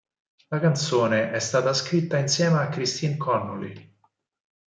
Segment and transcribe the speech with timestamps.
[0.47, 3.97] La canzone è stata scritta insieme a Christine Connolly.